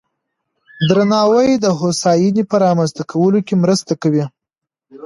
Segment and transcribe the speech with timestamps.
[0.87, 4.25] درناوی د هوساینې په رامنځته کولو کې مرسته کوي.